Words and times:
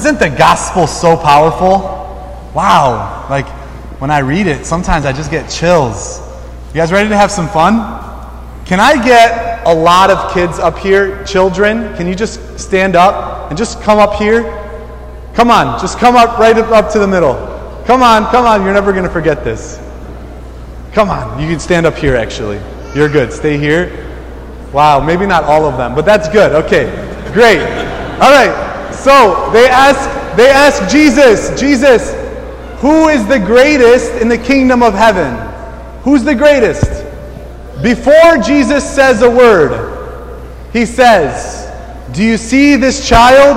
Isn't 0.00 0.18
the 0.18 0.30
gospel 0.30 0.86
so 0.86 1.14
powerful? 1.14 1.76
Wow. 2.54 3.26
Like, 3.28 3.46
when 4.00 4.10
I 4.10 4.20
read 4.20 4.46
it, 4.46 4.64
sometimes 4.64 5.04
I 5.04 5.12
just 5.12 5.30
get 5.30 5.50
chills. 5.50 6.20
You 6.68 6.76
guys 6.76 6.90
ready 6.90 7.10
to 7.10 7.16
have 7.18 7.30
some 7.30 7.46
fun? 7.46 7.74
Can 8.64 8.80
I 8.80 9.04
get 9.04 9.66
a 9.66 9.74
lot 9.74 10.08
of 10.08 10.32
kids 10.32 10.58
up 10.58 10.78
here, 10.78 11.22
children? 11.24 11.94
Can 11.98 12.06
you 12.06 12.14
just 12.14 12.58
stand 12.58 12.96
up 12.96 13.50
and 13.50 13.58
just 13.58 13.82
come 13.82 13.98
up 13.98 14.14
here? 14.14 14.44
Come 15.34 15.50
on, 15.50 15.78
just 15.78 15.98
come 15.98 16.16
up 16.16 16.38
right 16.38 16.56
up 16.56 16.90
to 16.92 16.98
the 16.98 17.06
middle. 17.06 17.34
Come 17.84 18.02
on, 18.02 18.24
come 18.30 18.46
on, 18.46 18.64
you're 18.64 18.72
never 18.72 18.92
going 18.92 19.04
to 19.04 19.10
forget 19.10 19.44
this. 19.44 19.78
Come 20.92 21.10
on, 21.10 21.38
you 21.38 21.46
can 21.46 21.60
stand 21.60 21.84
up 21.84 21.96
here 21.96 22.16
actually. 22.16 22.58
You're 22.94 23.10
good. 23.10 23.34
Stay 23.34 23.58
here. 23.58 24.06
Wow, 24.72 25.00
maybe 25.00 25.26
not 25.26 25.44
all 25.44 25.66
of 25.66 25.76
them, 25.76 25.94
but 25.94 26.06
that's 26.06 26.26
good. 26.30 26.52
Okay, 26.64 26.86
great. 27.34 27.60
All 28.18 28.30
right. 28.30 28.69
So 29.00 29.50
they 29.52 29.66
ask, 29.66 30.36
they 30.36 30.50
ask 30.50 30.92
Jesus, 30.92 31.58
Jesus, 31.58 32.12
who 32.80 33.08
is 33.08 33.26
the 33.26 33.38
greatest 33.38 34.12
in 34.20 34.28
the 34.28 34.36
kingdom 34.36 34.82
of 34.82 34.92
heaven? 34.92 35.34
Who's 36.02 36.22
the 36.22 36.34
greatest? 36.34 36.84
Before 37.82 38.36
Jesus 38.44 38.84
says 38.84 39.22
a 39.22 39.30
word, 39.30 39.72
he 40.70 40.84
says, 40.84 41.66
Do 42.14 42.22
you 42.22 42.36
see 42.36 42.76
this 42.76 43.08
child? 43.08 43.56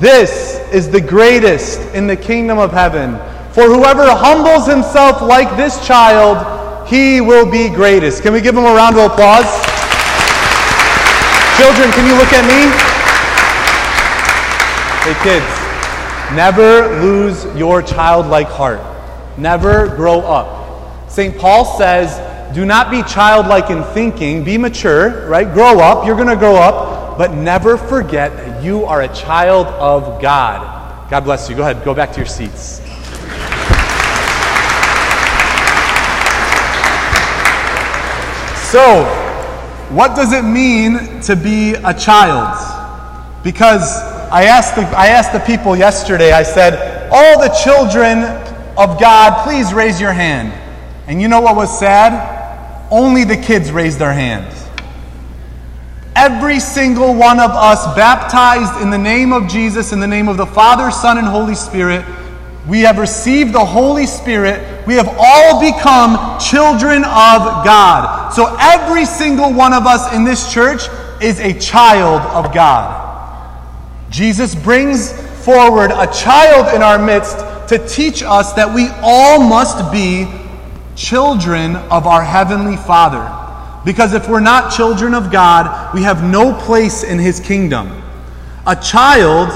This 0.00 0.58
is 0.72 0.90
the 0.90 1.00
greatest 1.00 1.78
in 1.94 2.08
the 2.08 2.16
kingdom 2.16 2.58
of 2.58 2.72
heaven. 2.72 3.18
For 3.52 3.64
whoever 3.64 4.06
humbles 4.10 4.66
himself 4.66 5.22
like 5.22 5.56
this 5.56 5.86
child, 5.86 6.88
he 6.88 7.20
will 7.20 7.48
be 7.48 7.68
greatest. 7.68 8.22
Can 8.22 8.32
we 8.32 8.40
give 8.40 8.56
him 8.56 8.64
a 8.64 8.74
round 8.74 8.96
of 8.96 9.12
applause? 9.12 9.46
Children, 11.58 11.92
can 11.92 12.06
you 12.08 12.18
look 12.18 12.32
at 12.32 12.42
me? 12.42 12.91
Hey, 15.04 15.14
kids, 15.24 15.44
never 16.36 17.00
lose 17.02 17.44
your 17.56 17.82
childlike 17.82 18.46
heart. 18.46 18.80
Never 19.36 19.88
grow 19.96 20.20
up. 20.20 21.10
St. 21.10 21.36
Paul 21.36 21.64
says, 21.76 22.54
do 22.54 22.64
not 22.64 22.88
be 22.88 23.02
childlike 23.02 23.68
in 23.68 23.82
thinking, 23.94 24.44
be 24.44 24.56
mature, 24.58 25.26
right? 25.26 25.52
Grow 25.52 25.80
up, 25.80 26.06
you're 26.06 26.14
going 26.14 26.28
to 26.28 26.36
grow 26.36 26.54
up, 26.54 27.18
but 27.18 27.32
never 27.32 27.76
forget 27.76 28.30
that 28.36 28.62
you 28.62 28.84
are 28.84 29.02
a 29.02 29.12
child 29.12 29.66
of 29.66 30.22
God. 30.22 31.10
God 31.10 31.24
bless 31.24 31.50
you. 31.50 31.56
Go 31.56 31.62
ahead, 31.62 31.84
go 31.84 31.94
back 31.94 32.12
to 32.12 32.18
your 32.18 32.26
seats. 32.26 32.80
So, 38.70 39.04
what 39.90 40.14
does 40.14 40.32
it 40.32 40.44
mean 40.44 41.20
to 41.22 41.34
be 41.34 41.74
a 41.74 41.92
child? 41.92 42.56
Because 43.42 44.11
I 44.32 44.44
asked 44.44 44.76
the, 44.76 44.82
I 44.96 45.08
asked 45.08 45.34
the 45.34 45.40
people 45.40 45.76
yesterday, 45.76 46.32
I 46.32 46.42
said, 46.42 47.10
All 47.12 47.38
the 47.38 47.54
children 47.62 48.20
of 48.78 48.98
God, 48.98 49.44
please 49.44 49.74
raise 49.74 50.00
your 50.00 50.12
hand. 50.12 50.58
And 51.06 51.20
you 51.20 51.28
know 51.28 51.42
what 51.42 51.54
was 51.54 51.78
sad? 51.78 52.88
Only 52.90 53.24
the 53.24 53.36
kids 53.36 53.70
raised 53.70 53.98
their 53.98 54.14
hands. 54.14 54.66
Every 56.16 56.60
single 56.60 57.14
one 57.14 57.40
of 57.40 57.50
us 57.50 57.84
baptized 57.94 58.80
in 58.80 58.88
the 58.88 58.96
name 58.96 59.34
of 59.34 59.48
Jesus, 59.48 59.92
in 59.92 60.00
the 60.00 60.06
name 60.06 60.28
of 60.28 60.38
the 60.38 60.46
Father, 60.46 60.90
Son, 60.90 61.18
and 61.18 61.26
Holy 61.26 61.54
Spirit, 61.54 62.02
we 62.66 62.80
have 62.80 62.96
received 62.96 63.52
the 63.52 63.64
Holy 63.64 64.06
Spirit. 64.06 64.86
We 64.86 64.94
have 64.94 65.14
all 65.18 65.60
become 65.60 66.40
children 66.40 67.04
of 67.04 67.66
God. 67.66 68.30
So 68.30 68.56
every 68.58 69.04
single 69.04 69.52
one 69.52 69.74
of 69.74 69.84
us 69.84 70.14
in 70.14 70.24
this 70.24 70.50
church 70.50 70.84
is 71.20 71.38
a 71.38 71.52
child 71.58 72.22
of 72.32 72.54
God. 72.54 73.11
Jesus 74.12 74.54
brings 74.54 75.10
forward 75.42 75.90
a 75.90 76.06
child 76.12 76.74
in 76.74 76.82
our 76.82 77.02
midst 77.02 77.38
to 77.68 77.82
teach 77.88 78.22
us 78.22 78.52
that 78.52 78.72
we 78.72 78.88
all 79.00 79.42
must 79.42 79.90
be 79.90 80.28
children 80.94 81.76
of 81.76 82.06
our 82.06 82.22
Heavenly 82.22 82.76
Father. 82.76 83.26
Because 83.86 84.12
if 84.12 84.28
we're 84.28 84.40
not 84.40 84.70
children 84.70 85.14
of 85.14 85.32
God, 85.32 85.94
we 85.94 86.02
have 86.02 86.22
no 86.22 86.52
place 86.52 87.04
in 87.04 87.18
His 87.18 87.40
kingdom. 87.40 88.02
A 88.66 88.76
child 88.76 89.48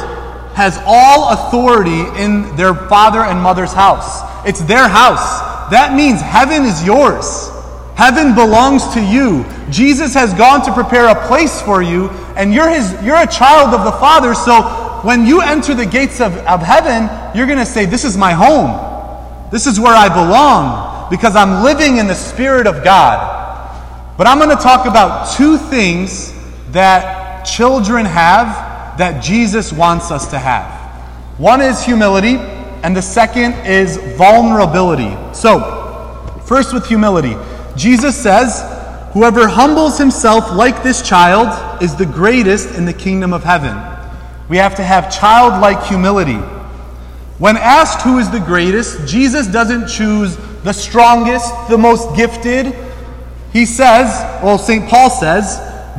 has 0.55 0.81
all 0.87 1.35
authority 1.35 2.01
in 2.19 2.57
their 2.57 2.75
father 2.75 3.21
and 3.21 3.39
mother's 3.39 3.75
house. 3.75 4.23
It's 4.49 4.63
their 4.63 4.89
house. 4.89 5.71
That 5.71 5.93
means 5.95 6.23
heaven 6.23 6.65
is 6.65 6.83
yours. 6.83 7.51
Heaven 7.97 8.35
belongs 8.35 8.87
to 8.93 9.03
you. 9.03 9.47
Jesus 9.71 10.13
has 10.13 10.35
gone 10.35 10.63
to 10.67 10.73
prepare 10.73 11.09
a 11.09 11.27
place 11.27 11.63
for 11.63 11.83
you, 11.83 12.11
and 12.37 12.53
you're, 12.53 12.69
his, 12.69 12.93
you're 13.03 13.17
a 13.17 13.27
child 13.27 13.73
of 13.73 13.85
the 13.85 13.93
Father. 13.93 14.35
So 14.35 14.63
when 15.03 15.25
you 15.25 15.41
enter 15.41 15.75
the 15.75 15.87
gates 15.87 16.21
of, 16.21 16.37
of 16.39 16.61
heaven, 16.61 17.09
you're 17.35 17.47
going 17.47 17.59
to 17.59 17.65
say, 17.65 17.87
This 17.87 18.05
is 18.05 18.17
my 18.17 18.33
home. 18.33 19.51
This 19.51 19.67
is 19.67 19.81
where 19.81 19.95
I 19.95 20.09
belong, 20.09 21.09
because 21.09 21.37
I'm 21.37 21.65
living 21.65 21.97
in 21.97 22.07
the 22.07 22.15
Spirit 22.15 22.67
of 22.67 22.85
God. 22.85 23.33
But 24.19 24.27
I'm 24.27 24.39
going 24.39 24.55
to 24.55 24.63
talk 24.63 24.87
about 24.87 25.35
two 25.35 25.57
things 25.57 26.35
that 26.73 27.45
children 27.45 28.05
have 28.05 28.99
that 28.99 29.23
Jesus 29.23 29.73
wants 29.73 30.11
us 30.11 30.31
to 30.33 30.39
have. 30.39 30.71
One 31.39 31.63
is 31.63 31.83
humility, 31.83 32.37
and 32.83 32.95
the 32.95 33.03
second 33.03 33.55
is 33.67 33.97
vulnerability. 34.17 35.17
So, 35.33 36.43
first 36.45 36.75
with 36.75 36.87
humility, 36.87 37.37
Jesus 37.77 38.17
says, 38.17 38.63
Whoever 39.13 39.49
humbles 39.49 39.97
himself 39.97 40.53
like 40.53 40.83
this 40.83 41.01
child 41.01 41.83
is 41.83 41.97
the 41.97 42.05
greatest 42.05 42.75
in 42.75 42.85
the 42.85 42.93
kingdom 42.93 43.33
of 43.33 43.45
heaven. 43.45 43.75
We 44.49 44.59
have 44.59 44.75
to 44.75 44.83
have 44.83 45.11
childlike 45.11 45.83
humility. 45.85 46.39
When 47.39 47.57
asked 47.57 48.03
who 48.03 48.19
is 48.19 48.31
the 48.31 48.41
greatest, 48.41 49.07
Jesus 49.07 49.47
doesn't 49.47 49.89
choose 49.89 50.37
the 50.65 50.73
strongest, 50.73 51.51
the 51.69 51.79
most 51.79 52.15
gifted. 52.17 52.75
He 53.53 53.67
says, 53.67 54.07
well, 54.43 54.59
St. 54.59 54.89
Paul 54.89 55.11
says, 55.11 55.57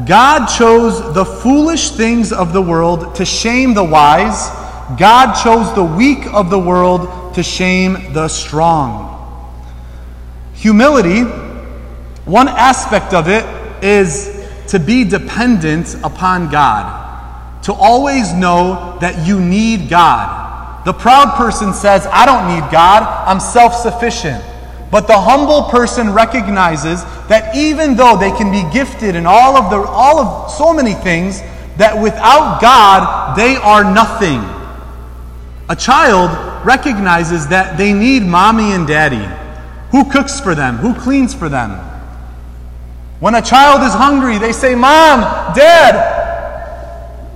God 0.08 0.46
chose 0.46 1.14
the 1.16 1.26
foolish 1.26 1.92
things 1.92 2.32
of 2.32 2.54
the 2.54 2.62
world 2.62 3.16
to 3.16 3.26
shame 3.26 3.74
the 3.74 3.84
wise. 3.84 4.50
God 5.00 5.34
chose 5.42 5.74
the 5.74 5.84
weak 5.84 6.26
of 6.28 6.50
the 6.50 6.60
world 6.60 7.34
to 7.34 7.42
shame 7.42 8.14
the 8.14 8.28
strong. 8.28 9.16
Humility, 10.54 11.24
one 12.28 12.50
aspect 12.50 13.14
of 13.14 13.30
it 13.30 13.46
is 13.82 14.46
to 14.68 14.80
be 14.80 15.06
dependent 15.06 15.96
upon 16.04 16.52
God, 16.52 17.64
to 17.64 17.74
always 17.74 18.34
know 18.34 18.98
that 19.00 19.26
you 19.26 19.40
need 19.40 19.90
God. 19.90 20.86
The 20.86 20.92
proud 20.92 21.38
person 21.38 21.74
says, 21.74 22.06
I 22.12 22.26
don't 22.26 22.54
need 22.54 22.70
God, 22.70 23.04
I'm 23.26 23.40
self 23.40 23.74
sufficient. 23.74 24.44
But 24.92 25.08
the 25.08 25.18
humble 25.18 25.64
person 25.64 26.12
recognizes 26.12 27.04
that 27.28 27.56
even 27.56 27.96
though 27.96 28.18
they 28.18 28.32
can 28.32 28.52
be 28.52 28.64
gifted 28.74 29.16
in 29.16 29.26
all 29.26 29.58
of 29.58 29.70
the 29.70 29.78
all 29.78 30.20
of 30.20 30.52
so 30.52 30.74
many 30.74 30.94
things, 30.94 31.42
that 31.78 32.02
without 32.02 32.60
God 32.62 33.38
they 33.38 33.56
are 33.56 33.84
nothing. 33.84 34.42
A 35.70 35.76
child 35.76 36.66
recognizes 36.66 37.48
that 37.48 37.78
they 37.78 37.94
need 37.94 38.24
mommy 38.24 38.74
and 38.74 38.86
daddy. 38.86 39.28
Who 39.92 40.10
cooks 40.12 40.42
for 40.42 40.56
them? 40.56 40.76
Who 40.78 40.94
cleans 40.94 41.34
for 41.34 41.48
them? 41.48 41.97
When 43.20 43.36
a 43.36 43.42
child 43.42 43.82
is 43.84 43.94
hungry, 43.94 44.38
they 44.38 44.52
say, 44.52 44.76
Mom, 44.76 45.22
Dad. 45.56 46.18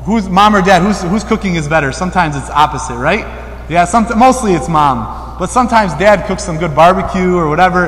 Who's 0.03 0.28
mom 0.28 0.56
or 0.56 0.64
dad? 0.64 0.81
Who's, 0.81 1.02
who's 1.03 1.24
cooking 1.24 1.56
is 1.56 1.68
better? 1.68 1.92
Sometimes 1.92 2.36
it's 2.36 2.50
opposite, 2.50 2.97
right? 2.97 3.22
Yeah, 3.69 3.86
some, 3.86 4.08
mostly 4.18 4.53
it's 4.53 4.68
mom. 4.68 5.38
But 5.38 5.47
sometimes 5.52 5.94
dad 5.94 6.25
cooks 6.25 6.44
some 6.44 6.58
good 6.58 6.75
barbecue 6.75 7.36
or 7.36 7.47
whatever. 7.50 7.88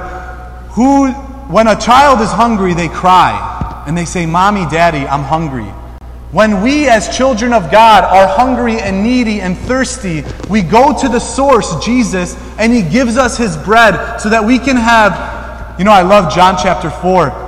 Who, 0.73 1.11
when 1.51 1.67
a 1.67 1.75
child 1.75 2.21
is 2.21 2.31
hungry, 2.31 2.75
they 2.75 2.87
cry 2.87 3.83
and 3.87 3.97
they 3.97 4.05
say, 4.05 4.27
Mommy, 4.27 4.65
Daddy, 4.69 5.07
I'm 5.07 5.23
hungry. 5.23 5.65
When 6.31 6.61
we, 6.61 6.87
as 6.87 7.15
children 7.15 7.51
of 7.51 7.71
God, 7.71 8.03
are 8.03 8.27
hungry 8.27 8.79
and 8.79 9.03
needy 9.03 9.41
and 9.41 9.57
thirsty, 9.57 10.23
we 10.49 10.61
go 10.61 10.97
to 10.97 11.07
the 11.09 11.19
source, 11.19 11.83
Jesus, 11.83 12.35
and 12.57 12.71
He 12.71 12.83
gives 12.83 13.17
us 13.17 13.37
His 13.37 13.57
bread 13.57 14.21
so 14.21 14.29
that 14.29 14.43
we 14.43 14.59
can 14.59 14.75
have. 14.75 15.79
You 15.79 15.85
know, 15.85 15.91
I 15.91 16.03
love 16.03 16.33
John 16.33 16.57
chapter 16.61 16.91
4, 16.91 17.42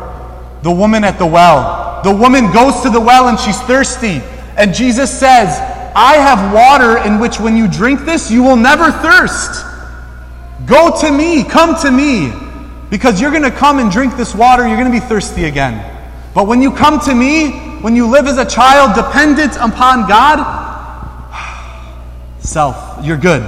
the 0.65 0.71
woman 0.71 1.03
at 1.03 1.19
the 1.19 1.25
well. 1.27 2.01
The 2.03 2.11
woman 2.11 2.51
goes 2.51 2.81
to 2.81 2.89
the 2.89 2.99
well 2.99 3.27
and 3.27 3.39
she's 3.39 3.61
thirsty. 3.61 4.19
And 4.57 4.73
Jesus 4.73 5.11
says, 5.11 5.59
I 5.95 6.15
have 6.15 6.55
water 6.55 6.97
in 7.07 7.19
which 7.19 7.39
when 7.39 7.55
you 7.55 7.67
drink 7.67 7.99
this, 7.99 8.31
you 8.31 8.41
will 8.41 8.55
never 8.55 8.91
thirst. 8.91 9.63
Go 10.65 10.99
to 11.01 11.11
me, 11.11 11.43
come 11.43 11.79
to 11.83 11.91
me, 11.91 12.33
because 12.89 13.21
you're 13.21 13.29
going 13.29 13.43
to 13.43 13.51
come 13.51 13.77
and 13.77 13.91
drink 13.91 14.17
this 14.17 14.33
water, 14.33 14.67
you're 14.67 14.75
going 14.75 14.91
to 14.91 14.99
be 14.99 15.05
thirsty 15.05 15.43
again. 15.43 15.85
But 16.33 16.47
when 16.47 16.63
you 16.63 16.71
come 16.71 16.99
to 17.01 17.13
me, 17.13 17.51
when 17.81 17.95
you 17.95 18.07
live 18.07 18.25
as 18.25 18.39
a 18.39 18.45
child 18.45 18.95
dependent 18.95 19.55
upon 19.57 20.09
God, 20.09 20.39
self, 22.39 23.05
you're 23.05 23.17
good. 23.17 23.43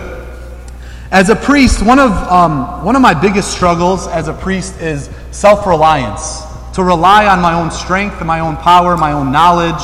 As 1.09 1.31
a 1.31 1.35
priest, 1.35 1.83
one 1.83 1.97
of, 1.97 2.11
um, 2.11 2.85
one 2.85 2.95
of 2.95 3.01
my 3.01 3.19
biggest 3.19 3.51
struggles 3.51 4.05
as 4.05 4.27
a 4.27 4.33
priest 4.33 4.79
is 4.81 5.09
self 5.31 5.65
reliance. 5.65 6.46
To 6.77 6.83
rely 6.83 7.27
on 7.27 7.41
my 7.41 7.53
own 7.53 7.69
strength, 7.69 8.17
and 8.19 8.27
my 8.27 8.39
own 8.39 8.57
power, 8.57 8.97
my 8.97 9.11
own 9.11 9.31
knowledge. 9.31 9.83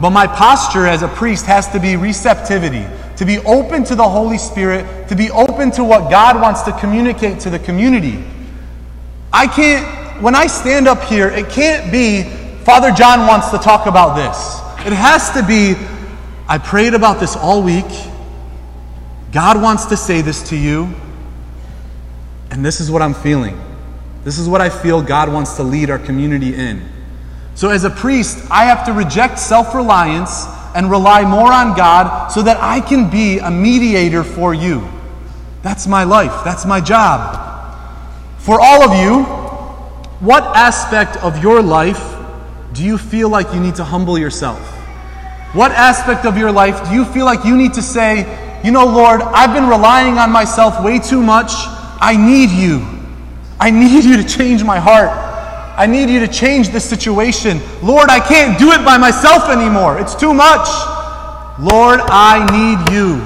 But 0.00 0.10
my 0.10 0.26
posture 0.26 0.86
as 0.86 1.02
a 1.02 1.08
priest 1.08 1.46
has 1.46 1.68
to 1.68 1.80
be 1.80 1.96
receptivity 1.96 2.84
to 3.16 3.26
be 3.26 3.38
open 3.40 3.84
to 3.84 3.94
the 3.94 4.08
Holy 4.08 4.36
Spirit, 4.36 5.08
to 5.08 5.14
be 5.14 5.30
open 5.30 5.70
to 5.70 5.84
what 5.84 6.10
God 6.10 6.40
wants 6.40 6.62
to 6.62 6.72
communicate 6.80 7.38
to 7.40 7.50
the 7.50 7.58
community. 7.60 8.24
I 9.32 9.46
can't, 9.46 10.20
when 10.20 10.34
I 10.34 10.48
stand 10.48 10.88
up 10.88 11.04
here, 11.04 11.28
it 11.28 11.48
can't 11.48 11.92
be, 11.92 12.24
Father 12.64 12.90
John 12.90 13.28
wants 13.28 13.50
to 13.50 13.58
talk 13.58 13.86
about 13.86 14.16
this. 14.16 14.58
It 14.84 14.92
has 14.92 15.30
to 15.34 15.46
be, 15.46 15.76
I 16.48 16.58
prayed 16.58 16.94
about 16.94 17.20
this 17.20 17.36
all 17.36 17.62
week. 17.62 17.86
God 19.30 19.62
wants 19.62 19.86
to 19.86 19.96
say 19.96 20.20
this 20.20 20.48
to 20.50 20.56
you, 20.56 20.92
and 22.50 22.64
this 22.64 22.80
is 22.80 22.90
what 22.90 23.02
I'm 23.02 23.14
feeling. 23.14 23.56
This 24.24 24.38
is 24.38 24.48
what 24.48 24.60
I 24.60 24.70
feel 24.70 25.02
God 25.02 25.32
wants 25.32 25.56
to 25.56 25.62
lead 25.62 25.90
our 25.90 25.98
community 25.98 26.54
in. 26.54 26.88
So, 27.54 27.68
as 27.68 27.84
a 27.84 27.90
priest, 27.90 28.38
I 28.50 28.64
have 28.64 28.86
to 28.86 28.92
reject 28.92 29.38
self 29.38 29.74
reliance 29.74 30.46
and 30.74 30.90
rely 30.90 31.22
more 31.22 31.52
on 31.52 31.76
God 31.76 32.28
so 32.28 32.42
that 32.42 32.56
I 32.60 32.80
can 32.80 33.10
be 33.10 33.38
a 33.38 33.50
mediator 33.50 34.24
for 34.24 34.54
you. 34.54 34.88
That's 35.62 35.86
my 35.86 36.04
life, 36.04 36.44
that's 36.44 36.64
my 36.64 36.80
job. 36.80 37.38
For 38.38 38.58
all 38.60 38.82
of 38.82 39.00
you, 39.00 39.24
what 40.20 40.44
aspect 40.56 41.16
of 41.18 41.42
your 41.42 41.62
life 41.62 42.02
do 42.72 42.82
you 42.82 42.96
feel 42.96 43.28
like 43.28 43.52
you 43.52 43.60
need 43.60 43.74
to 43.76 43.84
humble 43.84 44.18
yourself? 44.18 44.60
What 45.52 45.70
aspect 45.72 46.24
of 46.24 46.38
your 46.38 46.50
life 46.50 46.88
do 46.88 46.94
you 46.94 47.04
feel 47.04 47.26
like 47.26 47.44
you 47.44 47.56
need 47.56 47.74
to 47.74 47.82
say, 47.82 48.60
you 48.64 48.70
know, 48.70 48.86
Lord, 48.86 49.20
I've 49.20 49.52
been 49.52 49.68
relying 49.68 50.16
on 50.16 50.30
myself 50.30 50.82
way 50.82 50.98
too 50.98 51.20
much. 51.20 51.50
I 52.00 52.16
need 52.16 52.50
you. 52.50 53.01
I 53.62 53.70
need 53.70 54.02
you 54.02 54.16
to 54.16 54.24
change 54.24 54.64
my 54.64 54.80
heart. 54.80 55.10
I 55.78 55.86
need 55.86 56.10
you 56.10 56.18
to 56.18 56.26
change 56.26 56.70
this 56.70 56.84
situation. 56.84 57.60
Lord, 57.80 58.10
I 58.10 58.18
can't 58.18 58.58
do 58.58 58.72
it 58.72 58.84
by 58.84 58.98
myself 58.98 59.48
anymore. 59.48 60.00
It's 60.00 60.16
too 60.16 60.34
much. 60.34 60.66
Lord, 61.60 62.00
I 62.02 62.42
need 62.50 62.92
you. 62.92 63.22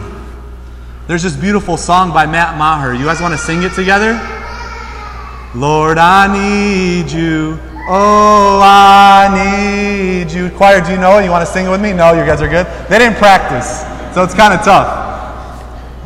There's 1.06 1.22
this 1.22 1.34
beautiful 1.34 1.78
song 1.78 2.12
by 2.12 2.26
Matt 2.26 2.58
Maher. 2.58 2.92
You 2.92 3.06
guys 3.06 3.22
want 3.22 3.32
to 3.32 3.38
sing 3.38 3.62
it 3.62 3.72
together? 3.72 4.12
Lord, 5.54 5.96
I 5.96 6.28
need 6.28 7.10
you. 7.10 7.58
Oh, 7.88 8.60
I 8.62 9.32
need 9.32 10.30
you. 10.30 10.50
Choir, 10.50 10.82
do 10.82 10.92
you 10.92 10.98
know 10.98 11.16
it? 11.16 11.24
You 11.24 11.30
want 11.30 11.46
to 11.46 11.50
sing 11.50 11.64
it 11.64 11.70
with 11.70 11.80
me? 11.80 11.94
No, 11.94 12.12
you 12.12 12.26
guys 12.26 12.42
are 12.42 12.48
good. 12.48 12.66
They 12.90 12.98
didn't 12.98 13.16
practice, 13.16 13.80
so 14.14 14.22
it's 14.22 14.34
kind 14.34 14.52
of 14.52 14.62
tough. 14.62 15.05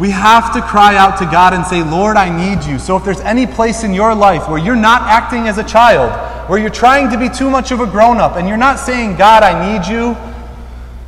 We 0.01 0.09
have 0.13 0.55
to 0.55 0.63
cry 0.63 0.97
out 0.97 1.19
to 1.19 1.27
God 1.27 1.53
and 1.53 1.65
say, 1.67 1.83
Lord, 1.83 2.17
I 2.17 2.35
need 2.35 2.65
you. 2.65 2.79
So 2.79 2.97
if 2.97 3.05
there's 3.05 3.21
any 3.21 3.47
place 3.47 3.85
in 3.85 3.93
your 3.93 4.15
life 4.15 4.49
where 4.49 4.57
you're 4.57 4.75
not 4.75 5.03
acting 5.03 5.47
as 5.47 5.59
a 5.59 5.63
child, 5.63 6.11
where 6.49 6.59
you're 6.59 6.71
trying 6.71 7.11
to 7.11 7.19
be 7.19 7.29
too 7.29 7.51
much 7.51 7.71
of 7.71 7.81
a 7.81 7.87
grown 7.87 8.17
up, 8.17 8.37
and 8.37 8.49
you're 8.49 8.57
not 8.57 8.79
saying, 8.79 9.17
God, 9.17 9.43
I 9.43 9.77
need 9.77 9.87
you, 9.87 10.15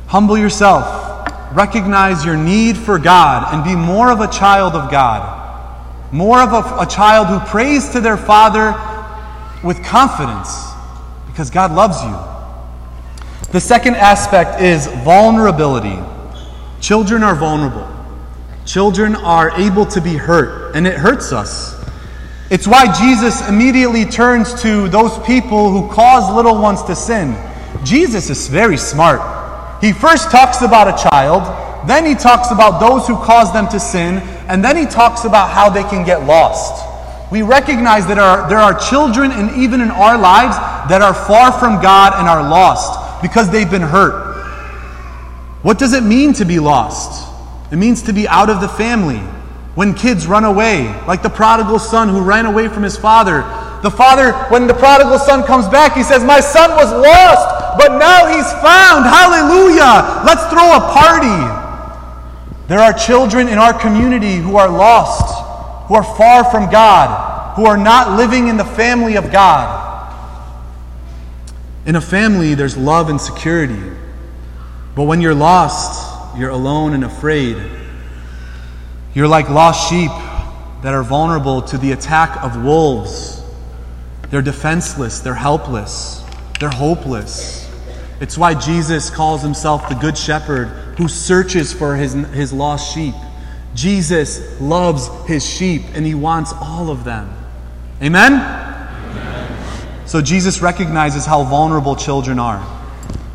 humble 0.05 0.37
yourself. 0.37 1.27
Recognize 1.55 2.23
your 2.23 2.37
need 2.37 2.77
for 2.77 2.99
God 2.99 3.51
and 3.51 3.63
be 3.63 3.75
more 3.75 4.11
of 4.11 4.19
a 4.19 4.27
child 4.27 4.73
of 4.75 4.91
God. 4.91 5.41
More 6.11 6.39
of 6.39 6.53
a, 6.53 6.81
a 6.81 6.85
child 6.85 7.25
who 7.29 7.39
prays 7.49 7.89
to 7.93 7.99
their 7.99 8.15
Father 8.15 8.75
with 9.63 9.83
confidence 9.83 10.71
because 11.25 11.49
God 11.49 11.71
loves 11.71 11.99
you. 12.03 13.51
The 13.51 13.59
second 13.59 13.95
aspect 13.95 14.61
is 14.61 14.85
vulnerability. 15.03 15.97
Children 16.79 17.23
are 17.23 17.33
vulnerable. 17.33 17.92
Children 18.65 19.15
are 19.15 19.51
able 19.59 19.85
to 19.87 19.99
be 19.99 20.15
hurt, 20.15 20.75
and 20.75 20.87
it 20.87 20.95
hurts 20.95 21.33
us. 21.33 21.73
It's 22.49 22.67
why 22.67 22.93
Jesus 22.97 23.47
immediately 23.49 24.05
turns 24.05 24.61
to 24.61 24.87
those 24.87 25.17
people 25.25 25.69
who 25.69 25.91
cause 25.93 26.33
little 26.33 26.61
ones 26.61 26.83
to 26.83 26.95
sin. 26.95 27.35
Jesus 27.83 28.29
is 28.29 28.47
very 28.47 28.77
smart. 28.77 29.81
He 29.83 29.91
first 29.91 30.31
talks 30.31 30.61
about 30.61 30.87
a 30.87 31.09
child, 31.09 31.43
then 31.87 32.05
he 32.05 32.15
talks 32.15 32.51
about 32.51 32.79
those 32.79 33.05
who 33.05 33.15
cause 33.17 33.51
them 33.51 33.67
to 33.69 33.79
sin, 33.79 34.19
and 34.47 34.63
then 34.63 34.77
he 34.77 34.85
talks 34.85 35.25
about 35.25 35.49
how 35.49 35.69
they 35.69 35.83
can 35.83 36.05
get 36.05 36.25
lost. 36.25 36.85
We 37.31 37.41
recognize 37.41 38.07
that 38.07 38.19
our, 38.19 38.47
there 38.47 38.59
are 38.59 38.77
children, 38.77 39.31
and 39.31 39.51
even 39.57 39.81
in 39.81 39.89
our 39.89 40.17
lives, 40.17 40.55
that 40.89 41.01
are 41.01 41.13
far 41.13 41.51
from 41.51 41.81
God 41.81 42.13
and 42.15 42.29
are 42.29 42.47
lost 42.47 43.21
because 43.21 43.49
they've 43.49 43.69
been 43.69 43.81
hurt. 43.81 44.45
What 45.63 45.79
does 45.79 45.93
it 45.93 46.03
mean 46.03 46.33
to 46.33 46.45
be 46.45 46.59
lost? 46.59 47.32
It 47.73 47.77
means 47.77 48.03
to 48.03 48.13
be 48.13 48.27
out 48.27 48.51
of 48.51 48.61
the 48.61 48.67
family. 48.67 49.17
When 49.73 49.95
kids 49.95 50.27
run 50.27 50.43
away, 50.43 50.85
like 51.07 51.23
the 51.23 51.29
prodigal 51.29 51.79
son 51.79 52.07
who 52.07 52.21
ran 52.21 52.45
away 52.45 52.67
from 52.67 52.83
his 52.83 52.95
father. 52.95 53.41
The 53.81 53.89
father, 53.89 54.33
when 54.53 54.67
the 54.67 54.75
prodigal 54.75 55.17
son 55.17 55.43
comes 55.43 55.67
back, 55.67 55.97
he 55.97 56.03
says, 56.03 56.23
My 56.23 56.39
son 56.39 56.69
was 56.75 56.91
lost, 56.91 57.79
but 57.79 57.97
now 57.97 58.27
he's 58.27 58.45
found. 58.61 59.05
Hallelujah. 59.05 60.21
Let's 60.23 60.45
throw 60.53 60.77
a 60.77 60.81
party. 60.93 61.89
There 62.67 62.77
are 62.77 62.93
children 62.93 63.47
in 63.47 63.57
our 63.57 63.73
community 63.73 64.35
who 64.35 64.55
are 64.55 64.69
lost, 64.69 65.33
who 65.87 65.95
are 65.95 66.03
far 66.03 66.43
from 66.43 66.69
God, 66.69 67.55
who 67.55 67.65
are 67.65 67.75
not 67.75 68.15
living 68.15 68.49
in 68.49 68.57
the 68.57 68.65
family 68.65 69.15
of 69.15 69.31
God. 69.31 69.79
In 71.87 71.95
a 71.95 72.01
family, 72.01 72.53
there's 72.53 72.77
love 72.77 73.09
and 73.09 73.19
security. 73.19 73.81
But 74.95 75.05
when 75.05 75.21
you're 75.21 75.33
lost, 75.33 76.12
you're 76.37 76.49
alone 76.49 76.93
and 76.93 77.03
afraid. 77.03 77.57
You're 79.13 79.27
like 79.27 79.49
lost 79.49 79.89
sheep 79.89 80.11
that 80.81 80.93
are 80.93 81.03
vulnerable 81.03 81.61
to 81.61 81.77
the 81.77 81.91
attack 81.91 82.43
of 82.43 82.63
wolves. 82.63 83.41
They're 84.29 84.41
defenseless, 84.41 85.19
they're 85.19 85.35
helpless, 85.35 86.23
they're 86.59 86.69
hopeless. 86.69 87.69
It's 88.19 88.37
why 88.37 88.53
Jesus 88.53 89.09
calls 89.09 89.41
himself 89.41 89.89
the 89.89 89.95
Good 89.95 90.17
Shepherd 90.17 90.67
who 90.97 91.07
searches 91.07 91.73
for 91.73 91.95
his, 91.95 92.13
his 92.13 92.53
lost 92.53 92.93
sheep. 92.93 93.15
Jesus 93.75 94.59
loves 94.61 95.09
his 95.27 95.47
sheep 95.47 95.83
and 95.93 96.05
he 96.05 96.15
wants 96.15 96.53
all 96.53 96.89
of 96.89 97.03
them. 97.03 97.33
Amen? 98.01 98.33
Amen? 98.33 100.07
So 100.07 100.21
Jesus 100.21 100.61
recognizes 100.61 101.25
how 101.25 101.43
vulnerable 101.43 101.95
children 101.95 102.39
are. 102.39 102.65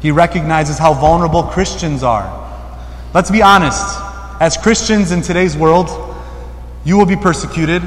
He 0.01 0.11
recognizes 0.11 0.79
how 0.79 0.95
vulnerable 0.95 1.43
Christians 1.45 2.03
are. 2.03 2.48
Let's 3.15 3.31
be 3.31 3.41
honest. 3.41 3.99
As 4.41 4.57
Christians 4.57 5.13
in 5.13 5.23
today's 5.23 5.57
world, 5.57 5.89
you 6.85 6.97
will 6.97 7.07
be 7.07 7.17
persecuted, 7.17 7.83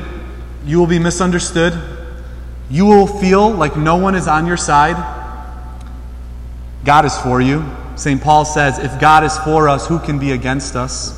you 0.66 0.80
will 0.80 0.88
be 0.88 1.00
misunderstood, 1.00 1.74
you 2.70 2.86
will 2.86 3.08
feel 3.08 3.50
like 3.50 3.78
no 3.78 3.98
one 3.98 4.16
is 4.16 4.28
on 4.28 4.48
your 4.48 4.58
side. 4.58 4.98
God 6.84 7.06
is 7.06 7.16
for 7.20 7.40
you. 7.40 7.64
St. 7.96 8.22
Paul 8.22 8.46
says, 8.46 8.80
If 8.80 9.00
God 9.00 9.24
is 9.24 9.38
for 9.40 9.70
us, 9.70 9.88
who 9.88 10.00
can 10.00 10.18
be 10.18 10.32
against 10.32 10.76
us? 10.76 11.18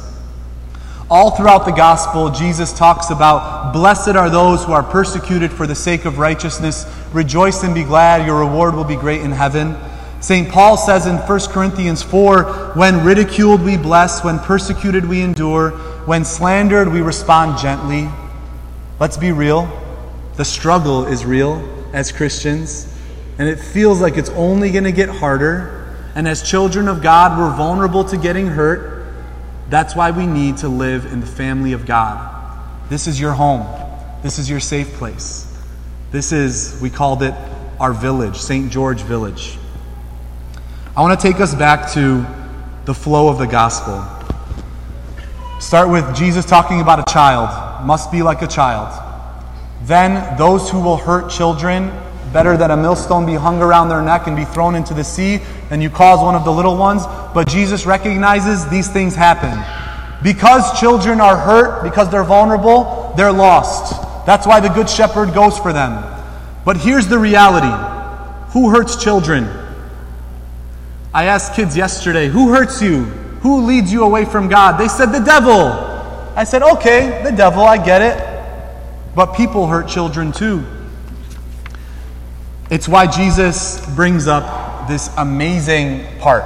All 1.09 1.31
throughout 1.31 1.65
the 1.65 1.71
gospel, 1.71 2.29
Jesus 2.29 2.73
talks 2.73 3.09
about 3.09 3.71
blessed 3.71 4.15
are 4.15 4.29
those 4.29 4.65
who 4.65 4.73
are 4.73 4.83
persecuted 4.83 5.51
for 5.51 5.65
the 5.65 5.75
sake 5.75 6.05
of 6.05 6.17
righteousness. 6.17 6.85
Rejoice 7.13 7.63
and 7.63 7.73
be 7.73 7.83
glad, 7.83 8.25
your 8.25 8.39
reward 8.39 8.75
will 8.75 8.83
be 8.83 8.95
great 8.95 9.21
in 9.21 9.31
heaven. 9.31 9.75
St. 10.23 10.47
Paul 10.47 10.77
says 10.77 11.05
in 11.05 11.17
1 11.17 11.39
Corinthians 11.49 12.01
4 12.01 12.75
when 12.75 13.03
ridiculed, 13.03 13.61
we 13.61 13.75
bless, 13.75 14.23
when 14.23 14.39
persecuted, 14.39 15.05
we 15.05 15.19
endure, 15.19 15.71
when 16.05 16.23
slandered, 16.23 16.87
we 16.87 17.01
respond 17.01 17.57
gently. 17.57 18.07
Let's 19.01 19.17
be 19.17 19.33
real. 19.33 19.67
The 20.37 20.45
struggle 20.45 21.07
is 21.07 21.25
real 21.25 21.61
as 21.91 22.13
Christians, 22.13 22.87
and 23.37 23.49
it 23.49 23.57
feels 23.57 23.99
like 23.99 24.15
it's 24.15 24.29
only 24.29 24.71
going 24.71 24.85
to 24.85 24.93
get 24.93 25.09
harder. 25.09 25.93
And 26.15 26.25
as 26.25 26.41
children 26.41 26.87
of 26.87 27.01
God, 27.01 27.37
we're 27.37 27.53
vulnerable 27.57 28.05
to 28.05 28.15
getting 28.15 28.47
hurt. 28.47 29.05
That's 29.69 29.93
why 29.93 30.11
we 30.11 30.25
need 30.25 30.55
to 30.59 30.69
live 30.69 31.05
in 31.11 31.19
the 31.19 31.27
family 31.27 31.73
of 31.73 31.85
God. 31.85 32.29
This 32.87 33.07
is 33.07 33.19
your 33.19 33.33
home, 33.33 33.67
this 34.23 34.39
is 34.39 34.49
your 34.49 34.61
safe 34.61 34.93
place. 34.93 35.53
This 36.11 36.31
is, 36.31 36.79
we 36.81 36.89
called 36.89 37.23
it 37.23 37.33
our 37.77 37.91
village, 37.91 38.37
St. 38.37 38.71
George 38.71 39.01
Village. 39.01 39.57
I 40.95 41.01
want 41.01 41.19
to 41.19 41.27
take 41.27 41.41
us 41.41 41.55
back 41.55 41.91
to 41.93 42.23
the 42.85 42.93
flow 42.93 43.27
of 43.27 43.39
the 43.39 43.47
gospel. 43.47 44.05
Start 45.59 45.89
with 45.89 46.15
Jesus 46.15 46.45
talking 46.45 46.81
about 46.81 46.99
a 46.99 47.11
child, 47.11 47.83
must 47.83 48.11
be 48.11 48.21
like 48.21 48.43
a 48.43 48.47
child. 48.47 48.93
Then 49.85 50.37
those 50.37 50.69
who 50.69 50.79
will 50.79 50.97
hurt 50.97 51.31
children, 51.31 51.91
better 52.31 52.55
that 52.57 52.69
a 52.69 52.77
millstone 52.77 53.25
be 53.25 53.33
hung 53.33 53.59
around 53.59 53.89
their 53.89 54.03
neck 54.03 54.27
and 54.27 54.37
be 54.37 54.45
thrown 54.45 54.75
into 54.75 54.93
the 54.93 55.03
sea 55.03 55.39
than 55.69 55.81
you 55.81 55.89
cause 55.89 56.19
one 56.19 56.35
of 56.35 56.45
the 56.45 56.51
little 56.51 56.77
ones. 56.77 57.07
But 57.33 57.47
Jesus 57.47 57.87
recognizes 57.87 58.69
these 58.69 58.87
things 58.87 59.15
happen. 59.15 59.57
Because 60.21 60.79
children 60.79 61.19
are 61.19 61.35
hurt, 61.35 61.81
because 61.81 62.11
they're 62.11 62.23
vulnerable, 62.23 63.15
they're 63.17 63.31
lost. 63.31 63.99
That's 64.27 64.45
why 64.45 64.59
the 64.59 64.69
Good 64.69 64.87
Shepherd 64.87 65.33
goes 65.33 65.57
for 65.57 65.73
them. 65.73 66.03
But 66.63 66.77
here's 66.77 67.07
the 67.07 67.17
reality 67.17 67.73
who 68.51 68.69
hurts 68.69 69.03
children? 69.03 69.62
I 71.13 71.25
asked 71.25 71.53
kids 71.53 71.77
yesterday, 71.77 72.27
who 72.27 72.51
hurts 72.51 72.81
you? 72.81 73.03
Who 73.43 73.65
leads 73.65 73.91
you 73.93 74.03
away 74.03 74.25
from 74.25 74.47
God? 74.47 74.79
They 74.79 74.87
said, 74.87 75.07
the 75.07 75.19
devil. 75.19 75.69
I 76.35 76.43
said, 76.43 76.63
okay, 76.63 77.21
the 77.23 77.31
devil, 77.31 77.63
I 77.63 77.83
get 77.83 78.01
it. 78.01 79.13
But 79.15 79.35
people 79.35 79.67
hurt 79.67 79.87
children 79.87 80.31
too. 80.31 80.63
It's 82.71 82.87
why 82.87 83.05
Jesus 83.05 83.85
brings 83.93 84.25
up 84.25 84.87
this 84.87 85.11
amazing 85.17 86.07
part. 86.17 86.43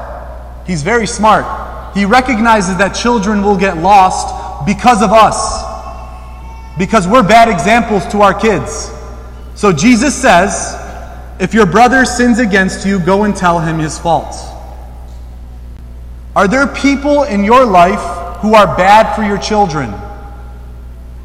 He's 0.67 0.83
very 0.83 1.07
smart. 1.07 1.95
He 1.95 2.03
recognizes 2.03 2.75
that 2.77 2.89
children 2.89 3.43
will 3.43 3.55
get 3.55 3.77
lost 3.77 4.65
because 4.65 5.01
of 5.01 5.11
us, 5.13 5.63
because 6.77 7.07
we're 7.07 7.23
bad 7.23 7.47
examples 7.47 8.05
to 8.07 8.21
our 8.21 8.33
kids. 8.33 8.91
So 9.55 9.71
Jesus 9.71 10.13
says, 10.13 10.75
if 11.39 11.53
your 11.53 11.65
brother 11.65 12.03
sins 12.03 12.39
against 12.39 12.85
you, 12.85 12.99
go 12.99 13.23
and 13.23 13.33
tell 13.33 13.59
him 13.59 13.79
his 13.79 13.97
faults. 13.97 14.56
Are 16.37 16.47
there 16.47 16.67
people 16.67 17.23
in 17.23 17.43
your 17.43 17.65
life 17.65 18.37
who 18.41 18.53
are 18.53 18.67
bad 18.77 19.15
for 19.15 19.23
your 19.23 19.39
children? 19.39 19.89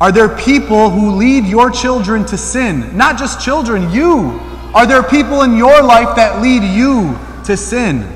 Are 0.00 0.10
there 0.10 0.34
people 0.38 0.88
who 0.88 1.16
lead 1.16 1.44
your 1.44 1.70
children 1.70 2.24
to 2.24 2.38
sin? 2.38 2.96
Not 2.96 3.18
just 3.18 3.38
children, 3.38 3.90
you. 3.92 4.40
Are 4.74 4.86
there 4.86 5.02
people 5.02 5.42
in 5.42 5.54
your 5.54 5.82
life 5.82 6.16
that 6.16 6.40
lead 6.40 6.62
you 6.62 7.14
to 7.44 7.58
sin? 7.58 8.08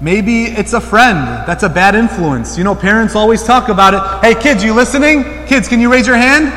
Maybe 0.00 0.46
it's 0.46 0.72
a 0.72 0.80
friend 0.80 1.46
that's 1.46 1.62
a 1.62 1.68
bad 1.68 1.94
influence. 1.94 2.58
You 2.58 2.64
know, 2.64 2.74
parents 2.74 3.14
always 3.14 3.44
talk 3.44 3.68
about 3.68 3.94
it. 3.94 4.26
Hey, 4.26 4.34
kids, 4.42 4.64
you 4.64 4.74
listening? 4.74 5.22
Kids, 5.46 5.68
can 5.68 5.78
you 5.78 5.92
raise 5.92 6.08
your 6.08 6.16
hand? 6.16 6.52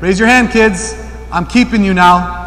Raise 0.00 0.20
your 0.20 0.28
hand, 0.28 0.52
kids. 0.52 0.94
I'm 1.32 1.46
keeping 1.46 1.84
you 1.84 1.94
now. 1.94 2.38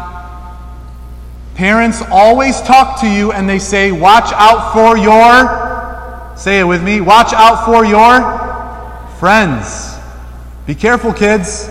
Parents 1.56 2.02
always 2.10 2.62
talk 2.62 3.00
to 3.02 3.06
you 3.06 3.32
and 3.32 3.46
they 3.46 3.58
say, 3.58 3.92
Watch 3.92 4.32
out 4.32 4.72
for 4.72 4.96
your, 4.96 5.65
say 6.36 6.60
it 6.60 6.64
with 6.64 6.82
me, 6.82 7.00
watch 7.00 7.32
out 7.32 7.64
for 7.64 7.84
your 7.84 8.20
friends. 9.18 9.94
Be 10.66 10.74
careful, 10.74 11.12
kids. 11.12 11.68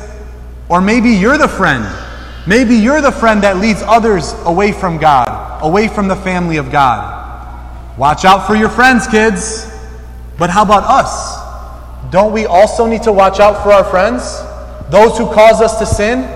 Or 0.69 0.81
maybe 0.81 1.09
you're 1.11 1.37
the 1.37 1.47
friend. 1.47 1.85
Maybe 2.47 2.75
you're 2.75 3.01
the 3.01 3.11
friend 3.11 3.43
that 3.43 3.57
leads 3.57 3.81
others 3.83 4.33
away 4.45 4.71
from 4.71 4.97
God, 4.97 5.63
away 5.63 5.87
from 5.87 6.07
the 6.07 6.15
family 6.15 6.57
of 6.57 6.71
God. 6.71 7.97
Watch 7.97 8.25
out 8.25 8.45
for 8.45 8.55
your 8.55 8.69
friends, 8.69 9.07
kids. 9.07 9.71
But 10.37 10.49
how 10.49 10.63
about 10.63 10.83
us? 10.83 12.11
Don't 12.11 12.33
we 12.33 12.45
also 12.45 12.85
need 12.85 13.03
to 13.03 13.11
watch 13.11 13.39
out 13.39 13.63
for 13.63 13.71
our 13.71 13.83
friends? 13.83 14.41
Those 14.89 15.17
who 15.17 15.25
cause 15.33 15.61
us 15.61 15.79
to 15.79 15.85
sin? 15.85 16.29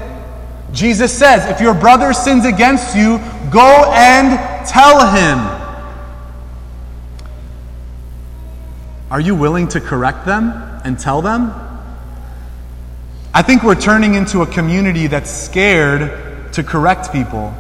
Jesus 0.72 1.16
says, 1.16 1.46
if 1.46 1.60
your 1.60 1.74
brother 1.74 2.14
sins 2.14 2.46
against 2.46 2.96
you, 2.96 3.18
go 3.52 3.92
and 3.94 4.38
tell 4.68 5.06
him. 5.12 5.59
Are 9.12 9.20
you 9.20 9.36
willing 9.36 9.68
to 9.70 9.82
correct 9.82 10.26
them 10.26 10.52
and 10.84 11.00
tell 11.00 11.22
them? 11.22 11.52
I 13.34 13.42
think 13.42 13.64
we're 13.64 13.80
turning 13.80 14.16
into 14.16 14.42
a 14.42 14.48
community 14.48 15.08
that's 15.08 15.32
scared 15.32 16.54
to 16.54 16.64
correct 16.64 17.12
people. 17.12 17.54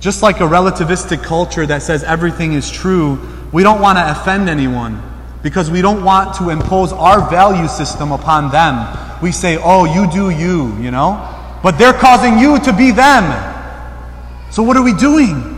Just 0.00 0.22
like 0.22 0.40
a 0.40 0.44
relativistic 0.44 1.22
culture 1.22 1.64
that 1.66 1.82
says 1.82 2.04
everything 2.04 2.52
is 2.52 2.70
true, 2.70 3.18
we 3.52 3.62
don't 3.62 3.80
want 3.80 3.98
to 3.98 4.10
offend 4.10 4.48
anyone 4.48 5.02
because 5.42 5.70
we 5.70 5.82
don't 5.82 6.04
want 6.04 6.36
to 6.36 6.50
impose 6.50 6.92
our 6.92 7.28
value 7.30 7.68
system 7.68 8.12
upon 8.12 8.50
them. 8.50 9.20
We 9.22 9.32
say, 9.32 9.58
oh, 9.62 9.84
you 9.84 10.10
do 10.10 10.30
you, 10.30 10.76
you 10.78 10.90
know? 10.90 11.30
But 11.62 11.78
they're 11.78 11.94
causing 11.94 12.38
you 12.38 12.58
to 12.60 12.72
be 12.72 12.90
them. 12.90 13.24
So 14.50 14.62
what 14.62 14.76
are 14.76 14.82
we 14.82 14.94
doing? 14.94 15.50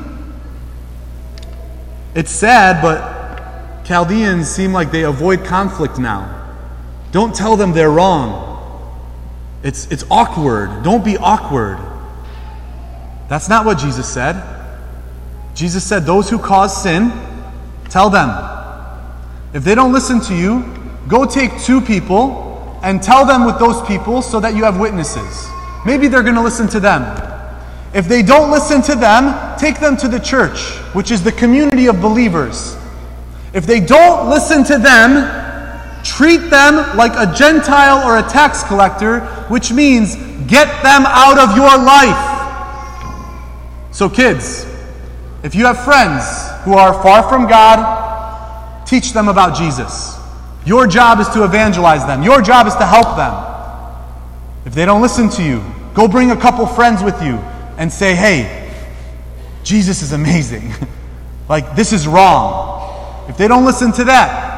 It's 2.14 2.30
sad, 2.30 2.80
but 2.80 3.15
Chaldeans 3.86 4.50
seem 4.50 4.72
like 4.72 4.90
they 4.90 5.04
avoid 5.04 5.44
conflict 5.44 5.96
now. 5.96 6.32
Don't 7.12 7.32
tell 7.32 7.56
them 7.56 7.72
they're 7.72 7.90
wrong. 7.90 8.42
It's, 9.62 9.86
it's 9.92 10.04
awkward. 10.10 10.82
Don't 10.82 11.04
be 11.04 11.16
awkward. 11.16 11.78
That's 13.28 13.48
not 13.48 13.64
what 13.64 13.78
Jesus 13.78 14.12
said. 14.12 14.42
Jesus 15.54 15.84
said, 15.84 16.00
Those 16.00 16.28
who 16.28 16.36
cause 16.36 16.82
sin, 16.82 17.12
tell 17.88 18.10
them. 18.10 18.28
If 19.54 19.62
they 19.62 19.76
don't 19.76 19.92
listen 19.92 20.20
to 20.22 20.34
you, 20.34 20.64
go 21.06 21.24
take 21.24 21.56
two 21.62 21.80
people 21.80 22.78
and 22.82 23.00
tell 23.00 23.24
them 23.24 23.46
with 23.46 23.60
those 23.60 23.80
people 23.86 24.20
so 24.20 24.40
that 24.40 24.56
you 24.56 24.64
have 24.64 24.80
witnesses. 24.80 25.48
Maybe 25.86 26.08
they're 26.08 26.24
going 26.24 26.34
to 26.34 26.42
listen 26.42 26.66
to 26.70 26.80
them. 26.80 27.02
If 27.94 28.08
they 28.08 28.22
don't 28.22 28.50
listen 28.50 28.82
to 28.82 28.96
them, 28.96 29.56
take 29.58 29.78
them 29.78 29.96
to 29.98 30.08
the 30.08 30.18
church, 30.18 30.58
which 30.92 31.12
is 31.12 31.22
the 31.22 31.30
community 31.30 31.86
of 31.86 32.00
believers. 32.02 32.76
If 33.56 33.66
they 33.66 33.80
don't 33.80 34.30
listen 34.30 34.62
to 34.64 34.78
them, 34.78 35.46
Treat 36.06 36.50
them 36.50 36.96
like 36.96 37.12
a 37.16 37.34
Gentile 37.34 38.06
or 38.06 38.18
a 38.18 38.22
tax 38.22 38.62
collector, 38.62 39.20
which 39.48 39.72
means 39.72 40.14
get 40.46 40.68
them 40.82 41.02
out 41.04 41.36
of 41.36 41.56
your 41.56 41.76
life. 41.76 42.22
So, 43.90 44.08
kids, 44.08 44.64
if 45.42 45.56
you 45.56 45.66
have 45.66 45.82
friends 45.84 46.24
who 46.64 46.74
are 46.74 46.92
far 47.02 47.28
from 47.28 47.48
God, 47.48 48.86
teach 48.86 49.12
them 49.12 49.26
about 49.26 49.56
Jesus. 49.56 50.16
Your 50.64 50.86
job 50.86 51.18
is 51.18 51.28
to 51.30 51.44
evangelize 51.44 52.06
them, 52.06 52.22
your 52.22 52.40
job 52.40 52.68
is 52.68 52.74
to 52.76 52.86
help 52.86 53.16
them. 53.16 53.34
If 54.64 54.74
they 54.74 54.84
don't 54.84 55.02
listen 55.02 55.28
to 55.30 55.42
you, 55.42 55.60
go 55.92 56.06
bring 56.06 56.30
a 56.30 56.36
couple 56.36 56.66
friends 56.66 57.02
with 57.02 57.20
you 57.20 57.34
and 57.78 57.92
say, 57.92 58.14
hey, 58.14 58.72
Jesus 59.64 60.02
is 60.02 60.12
amazing. 60.12 60.72
like, 61.48 61.74
this 61.74 61.92
is 61.92 62.06
wrong. 62.06 62.75
If 63.28 63.36
they 63.36 63.48
don't 63.48 63.64
listen 63.64 63.92
to 63.92 64.04
that, 64.04 64.56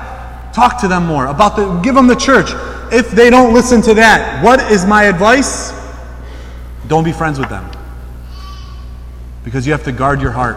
Talk 0.59 0.81
to 0.81 0.89
them 0.89 1.07
more 1.07 1.27
about 1.27 1.55
the 1.55 1.79
give 1.83 1.95
them 1.95 2.09
the 2.09 2.17
church. 2.17 2.51
If 2.93 3.13
they 3.13 3.31
don't 3.31 3.55
listen 3.55 3.81
to 3.83 3.95
that, 3.95 4.43
what 4.43 4.73
is 4.73 4.85
my 4.85 5.05
advice? 5.05 5.73
Don't 6.89 7.05
be 7.05 7.13
friends 7.13 7.39
with 7.39 7.49
them. 7.49 7.71
Because 9.45 9.67
you 9.67 9.73
have 9.73 9.85
to 9.85 9.93
guard 9.93 10.21
your 10.21 10.33
heart. 10.33 10.57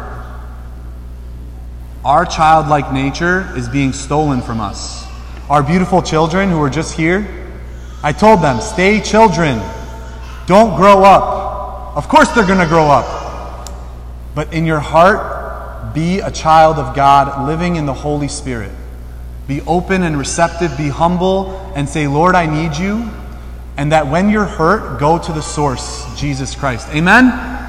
Our 2.04 2.26
childlike 2.26 2.92
nature 2.92 3.48
is 3.56 3.70
being 3.70 3.94
stolen 3.94 4.42
from 4.42 4.60
us. 4.60 5.06
Our 5.52 5.62
beautiful 5.62 6.02
children 6.02 6.50
who 6.50 6.60
are 6.64 6.70
just 6.72 6.96
here, 6.96 7.28
I 8.02 8.12
told 8.12 8.42
them, 8.42 8.60
stay 8.60 9.02
children. 9.02 9.62
Don't 10.48 10.76
grow 10.78 11.04
up. 11.04 11.96
Of 11.96 12.08
course, 12.08 12.30
they're 12.30 12.48
going 12.48 12.58
to 12.58 12.66
grow 12.66 12.88
up. 12.88 13.70
But 14.34 14.52
in 14.52 14.66
your 14.66 14.80
heart, 14.80 15.31
be 15.94 16.20
a 16.20 16.32
child 16.32 16.78
of 16.78 16.96
God 16.96 17.48
living 17.48 17.76
in 17.76 17.86
the 17.86 17.94
Holy 17.94 18.28
Spirit. 18.28 18.72
Be 19.48 19.62
open 19.62 20.04
and 20.04 20.18
receptive, 20.18 20.78
be 20.78 20.90
humble, 20.90 21.52
and 21.76 21.88
say, 21.88 22.08
Lord, 22.08 22.36
I 22.36 22.46
need 22.46 22.78
you. 22.78 23.10
And 23.78 23.92
that 23.92 24.08
when 24.08 24.30
you're 24.30 24.46
hurt, 24.46 25.00
go 25.00 25.18
to 25.18 25.32
the 25.32 25.42
source, 25.42 26.06
Jesus 26.20 26.56
Christ. 26.56 26.88
Amen? 26.90 27.61